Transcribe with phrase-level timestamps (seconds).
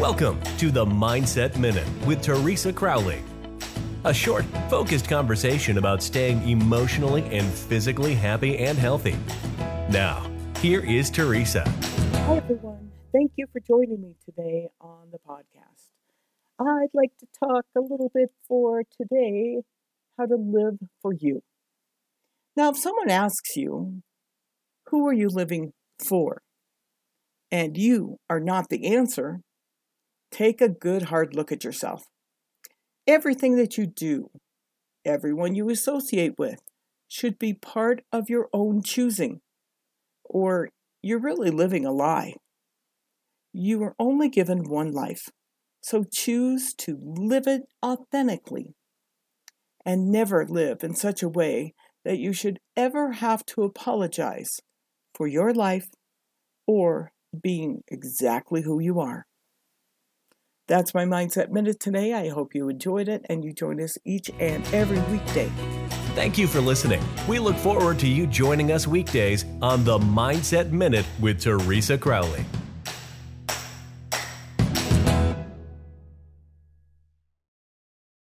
[0.00, 3.22] Welcome to the Mindset Minute with Teresa Crowley.
[4.04, 9.14] A short, focused conversation about staying emotionally and physically happy and healthy.
[9.90, 10.26] Now,
[10.60, 11.68] here is Teresa.
[11.68, 12.90] Hi, everyone.
[13.12, 15.90] Thank you for joining me today on the podcast.
[16.58, 19.60] I'd like to talk a little bit for today
[20.16, 21.42] how to live for you.
[22.56, 24.00] Now, if someone asks you,
[24.86, 26.40] who are you living for?
[27.52, 29.42] And you are not the answer,
[30.30, 32.04] take a good hard look at yourself.
[33.06, 34.30] Everything that you do,
[35.04, 36.60] everyone you associate with,
[37.08, 39.40] should be part of your own choosing,
[40.24, 40.68] or
[41.02, 42.34] you're really living a lie.
[43.52, 45.28] You are only given one life,
[45.80, 48.74] so choose to live it authentically
[49.84, 51.74] and never live in such a way
[52.04, 54.60] that you should ever have to apologize
[55.14, 55.88] for your life
[56.66, 57.12] or
[57.42, 59.26] being exactly who you are.
[60.70, 62.14] That's my Mindset Minute today.
[62.14, 65.50] I hope you enjoyed it and you join us each and every weekday.
[66.14, 67.02] Thank you for listening.
[67.28, 72.44] We look forward to you joining us weekdays on the Mindset Minute with Teresa Crowley.